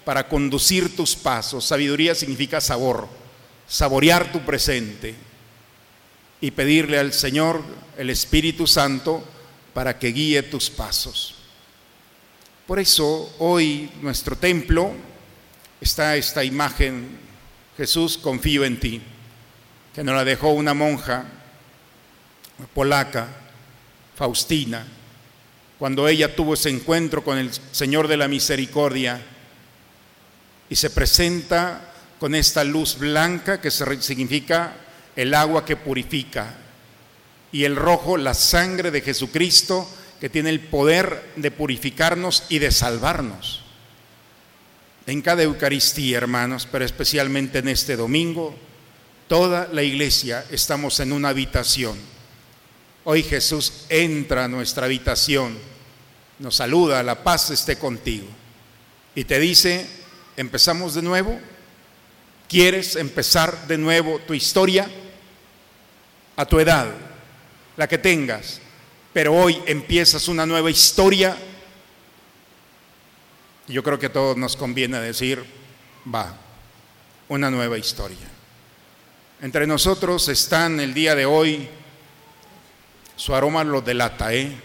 para 0.08 0.26
conducir 0.26 0.96
tus 0.96 1.14
pasos. 1.14 1.66
Sabiduría 1.66 2.14
significa 2.14 2.62
sabor, 2.62 3.06
saborear 3.66 4.32
tu 4.32 4.40
presente 4.40 5.14
y 6.40 6.50
pedirle 6.50 6.98
al 6.98 7.12
Señor 7.12 7.62
el 7.98 8.08
Espíritu 8.08 8.66
Santo 8.66 9.22
para 9.74 9.98
que 9.98 10.08
guíe 10.08 10.42
tus 10.44 10.70
pasos. 10.70 11.34
Por 12.66 12.78
eso 12.78 13.34
hoy 13.38 13.90
nuestro 14.00 14.34
templo 14.34 14.92
está 15.78 16.16
esta 16.16 16.42
imagen, 16.42 17.06
Jesús, 17.76 18.16
confío 18.16 18.64
en 18.64 18.80
ti, 18.80 19.02
que 19.94 20.02
nos 20.02 20.14
la 20.14 20.24
dejó 20.24 20.52
una 20.52 20.72
monja 20.72 21.26
polaca, 22.72 23.28
Faustina, 24.16 24.86
cuando 25.78 26.08
ella 26.08 26.34
tuvo 26.34 26.54
ese 26.54 26.70
encuentro 26.70 27.22
con 27.22 27.36
el 27.36 27.50
Señor 27.72 28.08
de 28.08 28.16
la 28.16 28.26
Misericordia 28.26 29.22
y 30.70 30.76
se 30.76 30.90
presenta 30.90 31.92
con 32.18 32.34
esta 32.34 32.64
luz 32.64 32.98
blanca 32.98 33.60
que 33.60 33.70
significa 33.70 34.76
el 35.16 35.34
agua 35.34 35.64
que 35.64 35.76
purifica, 35.76 36.54
y 37.50 37.64
el 37.64 37.76
rojo, 37.76 38.16
la 38.16 38.34
sangre 38.34 38.90
de 38.90 39.00
Jesucristo, 39.00 39.88
que 40.20 40.28
tiene 40.28 40.50
el 40.50 40.60
poder 40.60 41.32
de 41.36 41.50
purificarnos 41.50 42.44
y 42.48 42.58
de 42.58 42.70
salvarnos. 42.70 43.64
En 45.06 45.22
cada 45.22 45.42
Eucaristía, 45.42 46.18
hermanos, 46.18 46.68
pero 46.70 46.84
especialmente 46.84 47.60
en 47.60 47.68
este 47.68 47.96
domingo, 47.96 48.54
toda 49.26 49.68
la 49.72 49.82
iglesia 49.82 50.44
estamos 50.50 51.00
en 51.00 51.12
una 51.12 51.30
habitación. 51.30 51.96
Hoy 53.04 53.22
Jesús 53.22 53.84
entra 53.88 54.44
a 54.44 54.48
nuestra 54.48 54.84
habitación, 54.84 55.56
nos 56.38 56.56
saluda, 56.56 57.02
la 57.02 57.24
paz 57.24 57.50
esté 57.50 57.78
contigo. 57.78 58.26
Y 59.14 59.24
te 59.24 59.38
dice, 59.40 59.86
empezamos 60.38 60.94
de 60.94 61.02
nuevo. 61.02 61.38
¿Quieres 62.48 62.96
empezar 62.96 63.66
de 63.66 63.76
nuevo 63.76 64.18
tu 64.20 64.32
historia? 64.32 64.88
a 66.38 66.46
tu 66.46 66.60
edad, 66.60 66.86
la 67.76 67.88
que 67.88 67.98
tengas, 67.98 68.60
pero 69.12 69.34
hoy 69.34 69.60
empiezas 69.66 70.28
una 70.28 70.46
nueva 70.46 70.70
historia, 70.70 71.36
yo 73.66 73.82
creo 73.82 73.98
que 73.98 74.06
a 74.06 74.12
todos 74.12 74.36
nos 74.36 74.54
conviene 74.54 75.00
decir, 75.00 75.44
va, 76.14 76.36
una 77.28 77.50
nueva 77.50 77.76
historia. 77.76 78.28
Entre 79.42 79.66
nosotros 79.66 80.28
están 80.28 80.78
el 80.78 80.94
día 80.94 81.16
de 81.16 81.26
hoy, 81.26 81.68
su 83.16 83.34
aroma 83.34 83.64
lo 83.64 83.80
delata, 83.80 84.32
¿eh? 84.32 84.56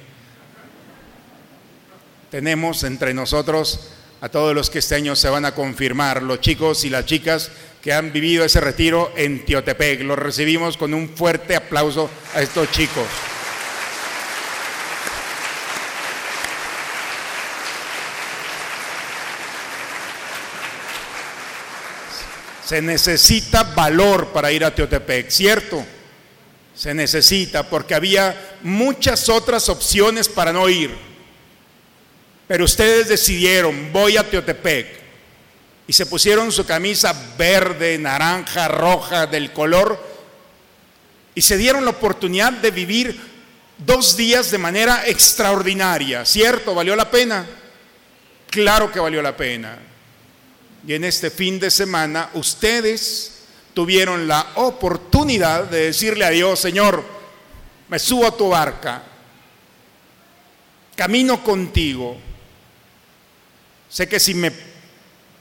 Tenemos 2.29 2.83
entre 2.83 3.15
nosotros 3.15 3.89
a 4.23 4.29
todos 4.29 4.55
los 4.55 4.69
que 4.69 4.79
este 4.79 4.95
año 4.95 5.17
se 5.17 5.27
van 5.27 5.43
a 5.43 5.53
confirmar, 5.53 6.23
los 6.23 6.39
chicos 6.39 6.85
y 6.85 6.89
las 6.89 7.05
chicas 7.05 7.51
que 7.81 7.91
han 7.91 8.13
vivido 8.13 8.45
ese 8.45 8.61
retiro 8.61 9.11
en 9.17 9.43
Teotepec. 9.43 9.99
Los 10.03 10.17
recibimos 10.17 10.77
con 10.77 10.93
un 10.93 11.09
fuerte 11.09 11.57
aplauso 11.57 12.09
a 12.33 12.41
estos 12.41 12.71
chicos. 12.71 13.03
Se 22.65 22.81
necesita 22.81 23.63
valor 23.63 24.27
para 24.27 24.53
ir 24.53 24.63
a 24.63 24.73
Teotepec, 24.73 25.29
¿cierto? 25.29 25.85
Se 26.73 26.93
necesita 26.93 27.69
porque 27.69 27.93
había 27.93 28.57
muchas 28.61 29.27
otras 29.27 29.67
opciones 29.67 30.29
para 30.29 30.53
no 30.53 30.69
ir. 30.69 31.12
Pero 32.47 32.65
ustedes 32.65 33.07
decidieron, 33.07 33.91
voy 33.93 34.17
a 34.17 34.29
Teotepec 34.29 35.03
y 35.87 35.93
se 35.93 36.05
pusieron 36.05 36.51
su 36.51 36.65
camisa 36.65 37.13
verde, 37.37 37.97
naranja, 37.97 38.67
roja, 38.67 39.27
del 39.27 39.51
color, 39.51 39.99
y 41.35 41.41
se 41.41 41.57
dieron 41.57 41.83
la 41.83 41.91
oportunidad 41.91 42.53
de 42.53 42.71
vivir 42.71 43.19
dos 43.77 44.15
días 44.15 44.51
de 44.51 44.57
manera 44.57 45.07
extraordinaria. 45.07 46.25
¿Cierto? 46.25 46.75
¿Valió 46.75 46.95
la 46.95 47.09
pena? 47.09 47.45
Claro 48.49 48.91
que 48.91 48.99
valió 48.99 49.21
la 49.21 49.35
pena. 49.35 49.77
Y 50.85 50.93
en 50.93 51.03
este 51.05 51.29
fin 51.31 51.59
de 51.59 51.71
semana 51.71 52.29
ustedes 52.33 53.31
tuvieron 53.73 54.27
la 54.27 54.45
oportunidad 54.55 55.63
de 55.65 55.85
decirle 55.85 56.25
a 56.25 56.29
Dios, 56.29 56.59
Señor, 56.59 57.03
me 57.89 57.99
subo 57.99 58.27
a 58.27 58.37
tu 58.37 58.49
barca, 58.49 59.03
camino 60.95 61.43
contigo. 61.43 62.17
Sé 63.93 64.09
que 64.09 64.19
si 64.19 64.33
me 64.33 64.51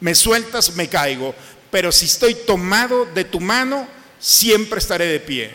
me 0.03 0.17
sueltas, 0.17 0.75
me 0.75 0.89
caigo. 0.89 1.33
Pero 1.71 1.93
si 1.93 2.07
estoy 2.07 2.35
tomado 2.35 3.07
de 3.07 3.25
tu 3.25 3.41
mano, 3.41 3.87
siempre 4.19 4.81
estaré 4.81 5.07
de 5.07 5.21
pie. 5.21 5.51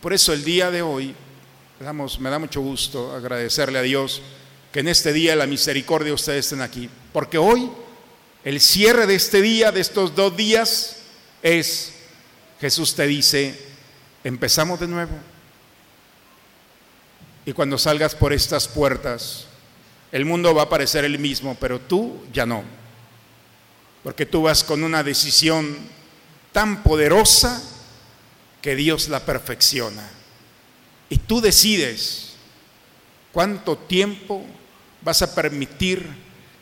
Por 0.00 0.12
eso 0.12 0.32
el 0.32 0.44
día 0.44 0.70
de 0.70 0.80
hoy, 0.80 1.14
me 2.20 2.30
da 2.30 2.38
mucho 2.38 2.60
gusto 2.60 3.14
agradecerle 3.14 3.80
a 3.80 3.82
Dios 3.82 4.22
que 4.72 4.80
en 4.80 4.88
este 4.88 5.12
día 5.12 5.34
la 5.34 5.46
misericordia 5.46 6.14
ustedes 6.14 6.46
estén 6.46 6.62
aquí, 6.62 6.88
porque 7.12 7.36
hoy 7.36 7.70
el 8.44 8.60
cierre 8.60 9.06
de 9.06 9.16
este 9.16 9.42
día, 9.42 9.72
de 9.72 9.80
estos 9.80 10.14
dos 10.14 10.36
días, 10.36 10.98
es, 11.42 11.92
Jesús 12.60 12.94
te 12.94 13.06
dice, 13.08 13.60
empezamos 14.22 14.78
de 14.78 14.86
nuevo. 14.86 15.18
Y 17.44 17.52
cuando 17.52 17.76
salgas 17.76 18.14
por 18.14 18.32
estas 18.32 18.68
puertas, 18.68 19.46
el 20.12 20.26
mundo 20.26 20.54
va 20.54 20.62
a 20.62 20.68
parecer 20.68 21.06
el 21.06 21.18
mismo, 21.18 21.56
pero 21.58 21.80
tú 21.80 22.22
ya 22.32 22.44
no. 22.44 22.62
Porque 24.04 24.26
tú 24.26 24.42
vas 24.42 24.62
con 24.62 24.84
una 24.84 25.02
decisión 25.02 25.76
tan 26.52 26.82
poderosa 26.82 27.62
que 28.60 28.76
Dios 28.76 29.08
la 29.08 29.20
perfecciona. 29.20 30.08
Y 31.08 31.16
tú 31.16 31.40
decides 31.40 32.34
cuánto 33.32 33.78
tiempo 33.78 34.44
vas 35.00 35.22
a 35.22 35.34
permitir 35.34 36.06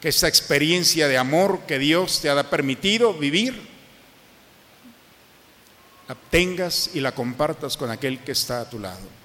que 0.01 0.09
esa 0.09 0.29
experiencia 0.29 1.09
de 1.09 1.19
amor 1.19 1.61
que 1.67 1.79
Dios 1.79 2.21
te 2.21 2.31
ha 2.31 2.51
permitido 2.51 3.15
vivir, 3.15 3.69
la 6.09 6.17
tengas 6.31 6.91
y 6.95 7.01
la 7.01 7.13
compartas 7.13 7.77
con 7.77 7.91
aquel 7.91 8.21
que 8.21 8.33
está 8.33 8.61
a 8.61 8.71
tu 8.71 8.79
lado. 8.79 9.21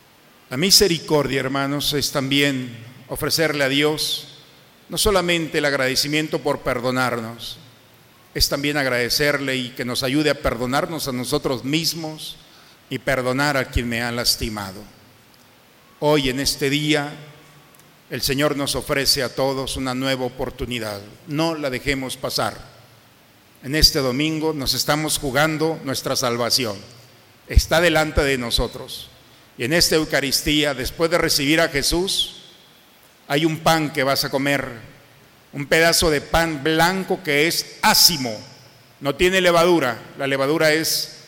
La 0.50 0.58
misericordia, 0.58 1.40
hermanos, 1.40 1.94
es 1.94 2.12
también 2.12 2.95
ofrecerle 3.08 3.64
a 3.64 3.70
Dios 3.70 4.28
no 4.90 4.98
solamente 4.98 5.58
el 5.58 5.66
agradecimiento 5.66 6.40
por 6.40 6.60
perdonarnos, 6.60 7.58
es 8.34 8.50
también 8.50 8.78
agradecerle 8.78 9.56
y 9.56 9.70
que 9.70 9.86
nos 9.86 10.04
ayude 10.04 10.30
a 10.30 10.42
perdonarnos 10.42 11.08
a 11.08 11.12
nosotros 11.12 11.64
mismos 11.64 12.36
y 12.90 13.00
perdonar 13.00 13.58
a 13.58 13.66
quien 13.66 13.88
me 13.88 14.02
ha 14.02 14.12
lastimado. 14.12 14.82
Hoy 16.00 16.30
en 16.30 16.40
este 16.40 16.70
día 16.70 17.14
el 18.10 18.22
Señor 18.22 18.56
nos 18.56 18.76
ofrece 18.76 19.24
a 19.24 19.34
todos 19.34 19.78
una 19.78 19.96
nueva 19.96 20.26
oportunidad. 20.26 21.02
No 21.28 21.56
la 21.56 21.70
dejemos 21.70 22.18
pasar. 22.18 22.76
En 23.64 23.74
este 23.74 24.00
domingo 24.00 24.54
nos 24.54 24.74
estamos 24.76 25.18
jugando 25.18 25.80
nuestra 25.84 26.16
salvación. 26.16 26.78
Está 27.48 27.82
delante 27.82 28.22
de 28.22 28.38
nosotros. 28.38 29.10
Y 29.58 29.64
en 29.64 29.74
esta 29.74 29.96
Eucaristía, 29.96 30.74
después 30.74 31.10
de 31.10 31.18
recibir 31.18 31.62
a 31.62 31.70
Jesús, 31.70 32.35
hay 33.28 33.46
un 33.46 33.60
pan 33.60 33.92
que 33.92 34.04
vas 34.04 34.24
a 34.26 34.30
comer, 34.30 34.68
un 35.54 35.66
pedazo 35.66 36.10
de 36.10 36.22
pan 36.22 36.64
blanco 36.64 37.24
que 37.24 37.48
es 37.48 37.78
ácimo, 37.82 38.36
no 39.00 39.16
tiene 39.16 39.42
levadura, 39.42 40.00
la 40.18 40.28
levadura 40.28 40.72
es 40.72 41.24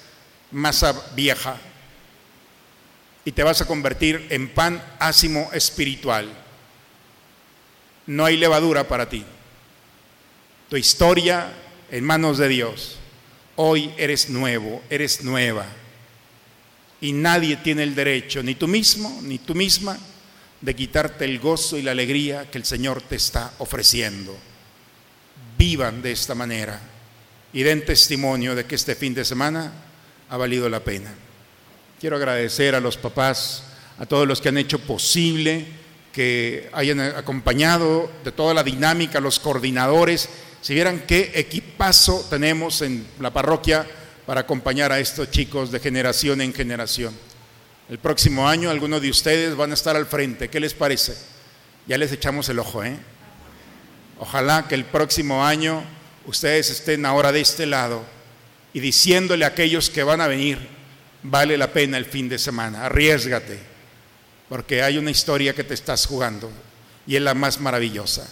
masa 0.51 0.93
vieja. 1.15 1.57
Y 3.25 3.33
te 3.33 3.43
vas 3.43 3.61
a 3.61 3.67
convertir 3.67 4.27
en 4.29 4.47
pan 4.49 4.81
ácimo 4.99 5.49
espiritual 5.53 6.29
no 8.07 8.25
hay 8.25 8.37
levadura 8.37 8.87
para 8.87 9.07
ti. 9.07 9.23
Tu 10.69 10.77
historia 10.77 11.53
en 11.91 12.03
manos 12.03 12.37
de 12.37 12.47
Dios. 12.47 12.97
Hoy 13.57 13.91
eres 13.97 14.29
nuevo, 14.29 14.81
eres 14.89 15.23
nueva. 15.23 15.65
Y 16.99 17.11
nadie 17.11 17.57
tiene 17.57 17.83
el 17.83 17.93
derecho, 17.93 18.41
ni 18.41 18.55
tú 18.55 18.67
mismo, 18.67 19.19
ni 19.21 19.37
tú 19.37 19.53
misma, 19.53 19.97
de 20.61 20.75
quitarte 20.75 21.25
el 21.25 21.39
gozo 21.39 21.77
y 21.77 21.81
la 21.81 21.91
alegría 21.91 22.49
que 22.49 22.57
el 22.57 22.65
Señor 22.65 23.01
te 23.01 23.15
está 23.15 23.53
ofreciendo. 23.59 24.35
Vivan 25.57 26.01
de 26.01 26.11
esta 26.11 26.35
manera 26.35 26.79
y 27.53 27.63
den 27.63 27.85
testimonio 27.85 28.55
de 28.55 28.65
que 28.65 28.75
este 28.75 28.95
fin 28.95 29.13
de 29.13 29.25
semana 29.25 29.71
ha 30.29 30.37
valido 30.37 30.69
la 30.69 30.83
pena. 30.83 31.13
Quiero 31.99 32.15
agradecer 32.15 32.75
a 32.75 32.79
los 32.79 32.97
papás, 32.97 33.63
a 33.97 34.05
todos 34.05 34.27
los 34.27 34.41
que 34.41 34.49
han 34.49 34.57
hecho 34.57 34.79
posible 34.79 35.65
que 36.11 36.69
hayan 36.73 36.99
acompañado 36.99 38.09
de 38.23 38.31
toda 38.31 38.53
la 38.53 38.63
dinámica, 38.63 39.19
los 39.19 39.39
coordinadores, 39.39 40.29
si 40.61 40.73
vieran 40.73 41.03
qué 41.07 41.31
equipazo 41.35 42.25
tenemos 42.29 42.81
en 42.81 43.05
la 43.19 43.31
parroquia 43.31 43.85
para 44.25 44.41
acompañar 44.41 44.91
a 44.91 44.99
estos 44.99 45.29
chicos 45.29 45.71
de 45.71 45.79
generación 45.79 46.41
en 46.41 46.53
generación. 46.53 47.13
El 47.89 47.99
próximo 47.99 48.47
año 48.47 48.69
algunos 48.69 49.01
de 49.01 49.09
ustedes 49.09 49.55
van 49.55 49.71
a 49.71 49.73
estar 49.73 49.95
al 49.95 50.05
frente, 50.05 50.49
¿qué 50.49 50.59
les 50.59 50.73
parece? 50.73 51.15
Ya 51.87 51.97
les 51.97 52.11
echamos 52.11 52.49
el 52.49 52.59
ojo, 52.59 52.83
¿eh? 52.83 52.97
Ojalá 54.19 54.67
que 54.67 54.75
el 54.75 54.85
próximo 54.85 55.45
año 55.45 55.83
ustedes 56.25 56.69
estén 56.69 57.05
ahora 57.05 57.31
de 57.31 57.41
este 57.41 57.65
lado 57.65 58.03
y 58.73 58.79
diciéndole 58.79 59.45
a 59.45 59.49
aquellos 59.49 59.89
que 59.89 60.03
van 60.03 60.21
a 60.21 60.27
venir, 60.27 60.67
vale 61.23 61.57
la 61.57 61.71
pena 61.71 61.97
el 61.97 62.05
fin 62.05 62.27
de 62.27 62.37
semana, 62.37 62.85
arriesgate 62.85 63.77
porque 64.49 64.81
hay 64.81 64.97
una 64.97 65.11
historia 65.11 65.53
que 65.53 65.63
te 65.63 65.73
estás 65.73 66.05
jugando 66.05 66.51
y 67.05 67.15
es 67.15 67.21
la 67.21 67.33
más 67.33 67.59
maravillosa, 67.59 68.27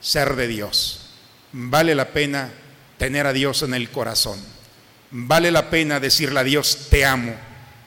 ser 0.00 0.34
de 0.36 0.48
Dios. 0.48 1.10
Vale 1.52 1.94
la 1.94 2.08
pena 2.08 2.50
tener 2.98 3.26
a 3.26 3.32
Dios 3.32 3.62
en 3.62 3.74
el 3.74 3.90
corazón. 3.90 4.40
Vale 5.10 5.50
la 5.50 5.70
pena 5.70 6.00
decirle 6.00 6.40
a 6.40 6.44
Dios, 6.44 6.88
te 6.90 7.04
amo. 7.04 7.34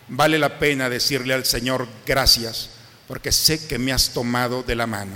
Vale 0.07 0.37
la 0.37 0.59
pena 0.59 0.89
decirle 0.89 1.33
al 1.33 1.45
Señor, 1.45 1.87
gracias, 2.05 2.69
porque 3.07 3.31
sé 3.31 3.67
que 3.67 3.79
me 3.79 3.91
has 3.91 4.09
tomado 4.13 4.61
de 4.63 4.75
la 4.75 4.85
mano. 4.85 5.15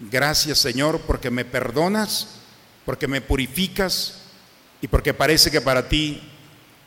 Gracias 0.00 0.58
Señor, 0.58 1.00
porque 1.06 1.30
me 1.30 1.44
perdonas, 1.44 2.28
porque 2.84 3.08
me 3.08 3.20
purificas 3.20 4.18
y 4.80 4.88
porque 4.88 5.14
parece 5.14 5.50
que 5.50 5.60
para 5.60 5.88
ti 5.88 6.20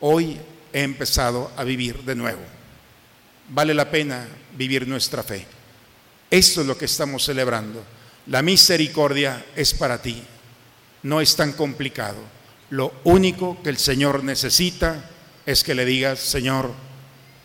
hoy 0.00 0.38
he 0.72 0.82
empezado 0.82 1.50
a 1.56 1.64
vivir 1.64 2.02
de 2.04 2.14
nuevo. 2.14 2.42
Vale 3.48 3.74
la 3.74 3.90
pena 3.90 4.26
vivir 4.56 4.86
nuestra 4.86 5.22
fe. 5.22 5.46
Esto 6.30 6.60
es 6.60 6.66
lo 6.66 6.76
que 6.76 6.84
estamos 6.84 7.24
celebrando. 7.24 7.84
La 8.26 8.42
misericordia 8.42 9.46
es 9.54 9.72
para 9.72 10.02
ti. 10.02 10.22
No 11.04 11.20
es 11.20 11.36
tan 11.36 11.52
complicado. 11.52 12.18
Lo 12.70 12.92
único 13.04 13.62
que 13.62 13.70
el 13.70 13.78
Señor 13.78 14.24
necesita 14.24 15.08
es 15.46 15.62
que 15.62 15.74
le 15.76 15.84
digas, 15.84 16.18
Señor, 16.18 16.72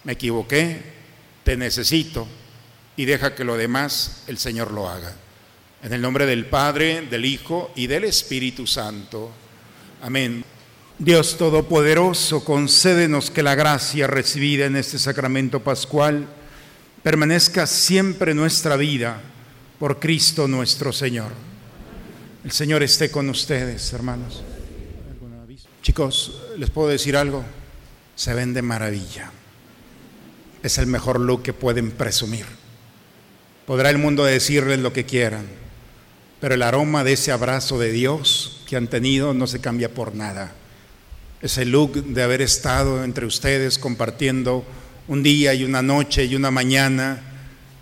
me 0.03 0.13
equivoqué, 0.13 0.81
te 1.43 1.57
necesito 1.57 2.27
y 2.95 3.05
deja 3.05 3.35
que 3.35 3.43
lo 3.43 3.57
demás 3.57 4.23
el 4.27 4.37
Señor 4.37 4.71
lo 4.71 4.89
haga. 4.89 5.13
En 5.83 5.93
el 5.93 6.01
nombre 6.01 6.25
del 6.25 6.45
Padre, 6.45 7.07
del 7.09 7.25
Hijo 7.25 7.71
y 7.75 7.87
del 7.87 8.03
Espíritu 8.03 8.67
Santo. 8.67 9.31
Amén. 10.01 10.43
Dios 10.99 11.37
Todopoderoso, 11.37 12.45
concédenos 12.45 13.31
que 13.31 13.41
la 13.41 13.55
gracia 13.55 14.05
recibida 14.05 14.65
en 14.65 14.75
este 14.75 14.99
sacramento 14.99 15.61
pascual 15.61 16.27
permanezca 17.01 17.65
siempre 17.65 18.31
en 18.31 18.37
nuestra 18.37 18.75
vida 18.77 19.19
por 19.79 19.99
Cristo 19.99 20.47
nuestro 20.47 20.93
Señor. 20.93 21.31
El 22.43 22.51
Señor 22.51 22.83
esté 22.83 23.09
con 23.09 23.29
ustedes, 23.29 23.91
hermanos. 23.93 24.43
Chicos, 25.81 26.43
les 26.57 26.69
puedo 26.69 26.89
decir 26.89 27.17
algo, 27.17 27.43
se 28.15 28.35
ven 28.35 28.53
de 28.53 28.61
maravilla. 28.61 29.31
Es 30.63 30.77
el 30.77 30.87
mejor 30.87 31.19
look 31.19 31.43
que 31.43 31.53
pueden 31.53 31.91
presumir. 31.91 32.45
Podrá 33.65 33.89
el 33.89 33.97
mundo 33.97 34.23
decirles 34.25 34.79
lo 34.79 34.93
que 34.93 35.05
quieran, 35.05 35.45
pero 36.39 36.55
el 36.55 36.63
aroma 36.63 37.03
de 37.03 37.13
ese 37.13 37.31
abrazo 37.31 37.79
de 37.79 37.91
Dios 37.91 38.63
que 38.67 38.75
han 38.75 38.87
tenido 38.87 39.33
no 39.33 39.47
se 39.47 39.61
cambia 39.61 39.93
por 39.93 40.15
nada. 40.15 40.53
Ese 41.41 41.65
look 41.65 42.03
de 42.03 42.23
haber 42.23 42.41
estado 42.41 43.03
entre 43.03 43.25
ustedes 43.25 43.79
compartiendo 43.79 44.65
un 45.07 45.23
día 45.23 45.53
y 45.53 45.63
una 45.63 45.81
noche 45.81 46.25
y 46.25 46.35
una 46.35 46.51
mañana, 46.51 47.21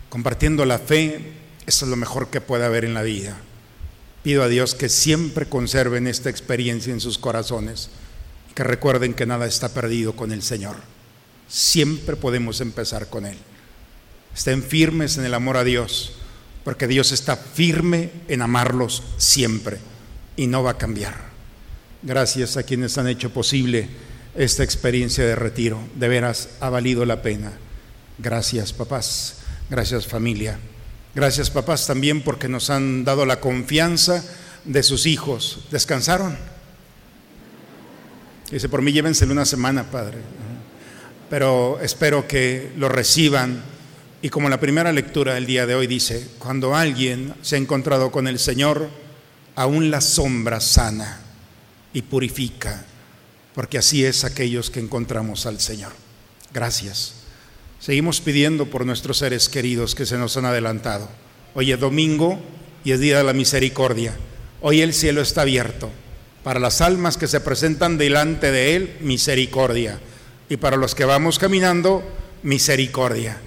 compartiendo 0.10 0.66
la 0.66 0.80
fe, 0.80 1.34
es 1.66 1.82
lo 1.82 1.96
mejor 1.96 2.30
que 2.30 2.42
puede 2.42 2.66
haber 2.66 2.86
en 2.86 2.94
la 2.94 3.04
vida. 3.04 3.38
Pido 4.24 4.44
a 4.44 4.48
Dios 4.48 4.76
que 4.76 4.90
siempre 4.90 5.48
conserven 5.48 6.08
esta 6.08 6.30
experiencia 6.30 6.92
en 6.92 7.00
sus 7.00 7.18
corazones 7.18 7.90
que 8.56 8.64
recuerden 8.64 9.14
que 9.14 9.26
nada 9.26 9.46
está 9.46 9.70
perdido 9.70 10.16
con 10.16 10.32
el 10.32 10.42
Señor. 10.42 10.76
Siempre 11.50 12.16
podemos 12.16 12.62
empezar 12.62 13.10
con 13.10 13.26
Él. 13.26 13.38
Estén 14.36 14.64
firmes 14.64 15.18
en 15.18 15.26
el 15.26 15.34
amor 15.34 15.58
a 15.58 15.64
Dios, 15.64 16.14
porque 16.64 16.88
Dios 16.88 17.12
está 17.12 17.36
firme 17.36 18.12
en 18.28 18.42
amarlos 18.42 19.04
siempre 19.18 19.80
y 20.36 20.48
no 20.48 20.64
va 20.64 20.72
a 20.72 20.78
cambiar. 20.78 21.30
Gracias 22.04 22.56
a 22.56 22.64
quienes 22.64 22.98
han 22.98 23.08
hecho 23.08 23.32
posible 23.32 23.90
esta 24.36 24.64
experiencia 24.64 25.26
de 25.26 25.36
retiro. 25.36 25.80
De 25.96 26.08
veras, 26.08 26.50
ha 26.60 26.70
valido 26.70 27.06
la 27.06 27.22
pena. 27.22 27.52
Gracias, 28.20 28.72
papás. 28.72 29.38
Gracias, 29.70 30.08
familia. 30.08 30.60
Gracias, 31.16 31.50
papás, 31.50 31.88
también 31.88 32.22
porque 32.22 32.48
nos 32.48 32.70
han 32.70 33.04
dado 33.04 33.26
la 33.26 33.40
confianza 33.40 34.24
de 34.64 34.84
sus 34.84 35.08
hijos. 35.08 35.66
¿Descansaron? 35.72 36.38
Dice, 38.52 38.70
por 38.70 38.82
mí 38.82 38.92
llévenselo 38.92 39.32
una 39.32 39.46
semana, 39.46 39.90
padre. 39.90 40.20
Pero 41.30 41.80
espero 41.82 42.28
que 42.28 42.72
lo 42.78 42.90
reciban. 42.90 43.62
Y 44.22 44.30
como 44.30 44.50
la 44.50 44.60
primera 44.60 44.92
lectura 44.92 45.36
del 45.36 45.46
día 45.46 45.66
de 45.66 45.76
hoy 45.76 45.88
dice, 45.88 46.28
cuando 46.40 46.76
alguien 46.76 47.34
se 47.42 47.56
ha 47.56 47.60
encontrado 47.60 48.12
con 48.12 48.28
el 48.28 48.40
Señor, 48.40 48.90
aún 49.56 49.92
la 49.92 50.02
sombra 50.02 50.60
sana 50.60 51.22
y 51.94 52.02
purifica 52.02 52.86
porque 53.60 53.78
así 53.78 54.06
es 54.06 54.24
aquellos 54.24 54.70
que 54.70 54.80
encontramos 54.80 55.46
al 55.46 55.60
Señor. 55.60 55.92
Gracias. 56.54 57.16
Seguimos 57.82 58.22
pidiendo 58.22 58.68
por 58.68 58.86
nuestros 58.86 59.18
seres 59.18 59.50
queridos 59.50 59.96
que 59.96 60.06
se 60.06 60.18
nos 60.18 60.38
han 60.38 60.46
adelantado. 60.46 61.10
Hoy 61.56 61.74
es 61.74 61.80
domingo 61.80 62.40
y 62.86 62.94
es 62.94 63.02
día 63.02 63.18
de 63.18 63.26
la 63.26 63.34
misericordia. 63.34 64.16
Hoy 64.62 64.80
el 64.80 64.94
cielo 64.94 65.22
está 65.22 65.42
abierto. 65.42 65.90
Para 66.42 66.62
las 66.62 66.80
almas 66.80 67.18
que 67.18 67.28
se 67.28 67.42
presentan 67.42 67.98
delante 67.98 68.50
de 68.50 68.78
Él, 68.78 68.96
misericordia. 69.02 70.00
Y 70.50 70.58
para 70.58 70.78
los 70.78 70.96
que 70.96 71.06
vamos 71.06 71.38
caminando, 71.38 72.04
misericordia. 72.44 73.38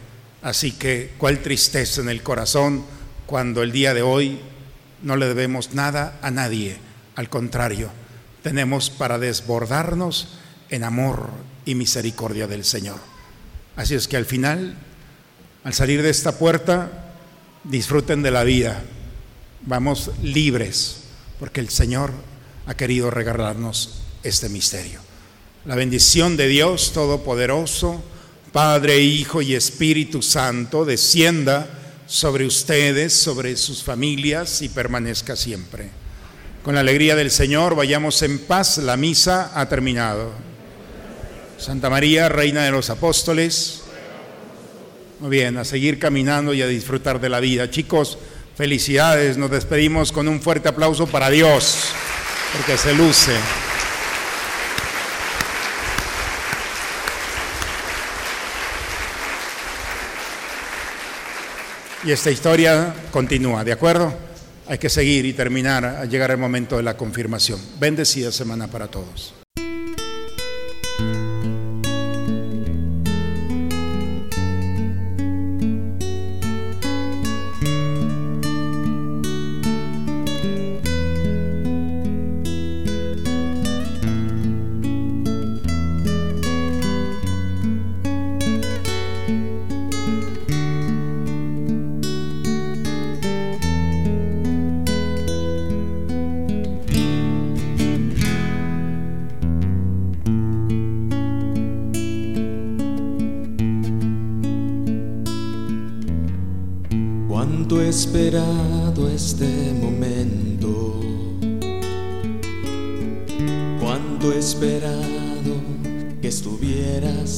Así 0.40 0.72
que 0.72 1.12
cuál 1.18 1.40
tristeza 1.40 2.00
en 2.00 2.08
el 2.08 2.22
corazón 2.22 2.84
cuando 3.26 3.62
el 3.62 3.72
día 3.72 3.92
de 3.92 4.02
hoy 4.02 4.40
no 5.02 5.16
le 5.16 5.26
debemos 5.26 5.74
nada 5.74 6.18
a 6.22 6.30
nadie. 6.30 6.76
Al 7.16 7.28
contrario, 7.28 7.90
tenemos 8.42 8.88
para 8.88 9.18
desbordarnos 9.18 10.38
en 10.70 10.84
amor 10.84 11.30
y 11.64 11.74
misericordia 11.74 12.46
del 12.46 12.64
Señor. 12.64 12.98
Así 13.76 13.94
es 13.94 14.06
que 14.06 14.16
al 14.16 14.26
final, 14.26 14.76
al 15.64 15.74
salir 15.74 16.02
de 16.02 16.10
esta 16.10 16.38
puerta, 16.38 17.14
disfruten 17.64 18.22
de 18.22 18.30
la 18.30 18.44
vida. 18.44 18.82
Vamos 19.62 20.10
libres, 20.22 21.04
porque 21.38 21.60
el 21.60 21.68
Señor 21.68 22.12
ha 22.66 22.74
querido 22.74 23.10
regalarnos 23.10 24.02
este 24.22 24.48
misterio. 24.48 25.11
La 25.64 25.76
bendición 25.76 26.36
de 26.36 26.48
Dios 26.48 26.90
Todopoderoso, 26.92 28.02
Padre, 28.50 28.98
Hijo 28.98 29.42
y 29.42 29.54
Espíritu 29.54 30.20
Santo, 30.20 30.84
descienda 30.84 31.68
sobre 32.04 32.46
ustedes, 32.46 33.12
sobre 33.12 33.56
sus 33.56 33.84
familias 33.84 34.60
y 34.62 34.68
permanezca 34.68 35.36
siempre. 35.36 35.88
Con 36.64 36.74
la 36.74 36.80
alegría 36.80 37.14
del 37.14 37.30
Señor, 37.30 37.76
vayamos 37.76 38.22
en 38.22 38.40
paz, 38.40 38.78
la 38.78 38.96
misa 38.96 39.52
ha 39.54 39.68
terminado. 39.68 40.32
Santa 41.58 41.88
María, 41.88 42.28
Reina 42.28 42.64
de 42.64 42.72
los 42.72 42.90
Apóstoles. 42.90 43.82
Muy 45.20 45.30
bien, 45.30 45.56
a 45.58 45.64
seguir 45.64 46.00
caminando 46.00 46.52
y 46.54 46.62
a 46.62 46.66
disfrutar 46.66 47.20
de 47.20 47.28
la 47.28 47.38
vida. 47.38 47.70
Chicos, 47.70 48.18
felicidades, 48.56 49.36
nos 49.36 49.52
despedimos 49.52 50.10
con 50.10 50.26
un 50.26 50.42
fuerte 50.42 50.68
aplauso 50.68 51.06
para 51.06 51.30
Dios, 51.30 51.84
porque 52.52 52.76
se 52.76 52.92
luce. 52.94 53.30
Y 62.04 62.10
esta 62.10 62.30
historia 62.30 62.94
continúa, 63.10 63.64
¿de 63.64 63.72
acuerdo? 63.72 64.12
hay 64.72 64.78
que 64.78 64.88
seguir 64.88 65.26
y 65.26 65.32
terminar 65.32 66.08
llegar 66.08 66.30
el 66.30 66.38
momento 66.38 66.76
de 66.76 66.82
la 66.82 66.96
confirmación. 66.96 67.60
Bendecida 67.78 68.32
semana 68.32 68.68
para 68.68 68.88
todos. 68.88 69.41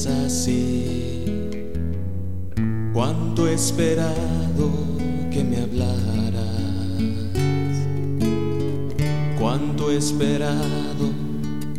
Así, 0.07 1.25
cuánto 2.93 3.47
he 3.47 3.53
esperado 3.53 4.71
que 5.31 5.43
me 5.43 5.57
hablaras, 5.57 6.43
cuánto 9.39 9.91
he 9.91 9.97
esperado 9.97 11.09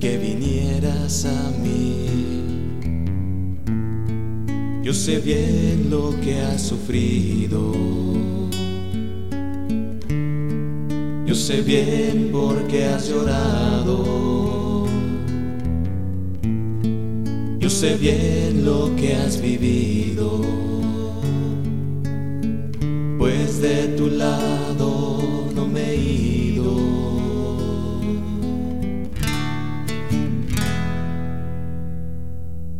que 0.00 0.18
vinieras 0.18 1.24
a 1.24 1.50
mí. 1.62 2.07
Yo 4.83 4.92
sé 4.92 5.18
bien 5.18 5.90
lo 5.90 6.14
que 6.20 6.40
has 6.40 6.62
sufrido 6.62 7.72
sé 11.37 11.61
bien 11.61 12.31
por 12.33 12.66
qué 12.66 12.87
has 12.87 13.09
llorado. 13.09 14.65
Sé 17.77 17.97
bien 17.97 18.65
lo 18.65 18.97
que 18.97 19.15
has 19.15 19.39
vivido. 19.39 20.41
Pues 23.19 23.61
de 23.61 23.89
tu 23.99 24.09
lado 24.09 25.19
no 25.55 25.67
me 25.67 25.91
he 25.91 25.97
ido. 25.97 26.75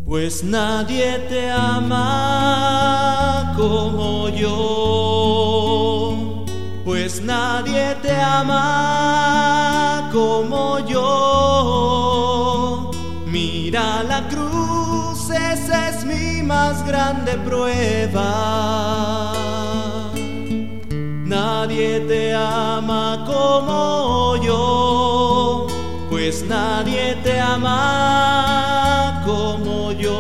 Pues 0.07 0.43
nadie 0.43 1.19
te 1.29 1.51
ama 1.51 3.53
como 3.55 4.31
yo 4.31 4.97
pues 6.87 7.21
nadie 7.21 7.95
te 8.01 8.17
ama 8.17 10.09
como 10.13 10.79
yo. 10.87 11.53
Mira 13.27 14.05
la 14.05 14.29
cruz, 14.29 14.46
más 16.47 16.87
grande 16.87 17.33
prueba. 17.45 18.23
Nadie 21.25 22.01
te 22.01 22.35
ama 22.35 23.25
como 23.27 24.37
yo, 24.37 25.67
pues 26.09 26.45
nadie 26.49 27.17
te 27.25 27.41
ama 27.41 29.23
como 29.27 29.93
yo, 29.93 30.17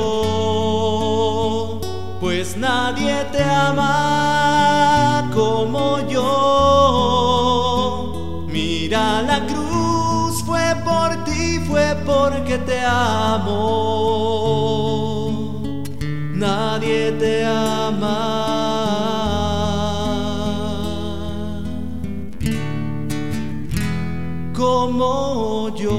pues 2.20 2.56
nadie 2.56 3.24
te 3.32 3.42
ama 3.42 5.30
como 5.32 6.00
yo. 6.08 6.56
porque 12.04 12.58
te 12.58 12.80
amo. 12.84 13.95
Como 24.56 25.76
yo. 25.76 25.92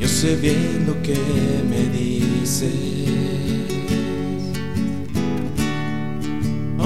Yo 0.00 0.08
sé 0.08 0.36
bien 0.36 0.86
lo 0.86 0.94
que 1.02 1.18
me 1.68 1.82
dices 1.98 3.02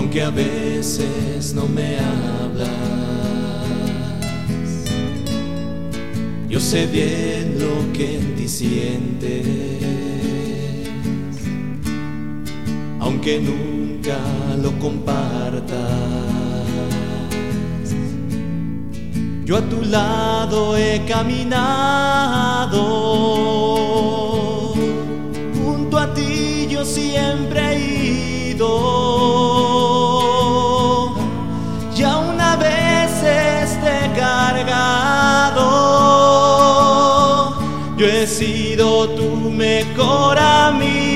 aunque 0.06 0.22
a 0.22 0.30
veces 0.30 1.52
no 1.54 1.66
me 1.66 1.98
hablas. 1.98 2.70
Yo 6.48 6.60
sé 6.60 6.86
bien 6.86 7.58
lo 7.58 7.92
que 7.92 8.18
en 8.18 8.48
sientes, 8.48 9.95
aunque 13.06 13.40
nunca 13.40 14.18
lo 14.62 14.70
compartas. 14.78 15.70
Yo 19.44 19.56
a 19.56 19.62
tu 19.62 19.80
lado 19.82 20.76
he 20.76 21.04
caminado, 21.06 22.82
junto 25.54 25.98
a 25.98 26.12
ti 26.12 26.66
yo 26.68 26.84
siempre 26.84 27.60
he 27.72 28.50
ido. 28.50 29.06
yo 37.96 38.06
he 38.06 38.26
sido 38.26 39.08
tu 39.10 39.50
mejor 39.50 40.38
amigo, 40.38 41.15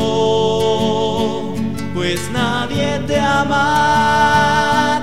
pues 2.13 2.29
nadie 2.29 2.99
te 3.07 3.17
ama 3.17 5.00